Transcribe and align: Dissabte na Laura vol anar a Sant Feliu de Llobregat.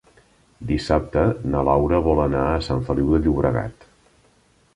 Dissabte 0.69 1.25
na 1.55 1.61
Laura 1.69 1.99
vol 2.09 2.23
anar 2.25 2.47
a 2.55 2.65
Sant 2.69 2.83
Feliu 2.89 3.13
de 3.15 3.21
Llobregat. 3.27 3.87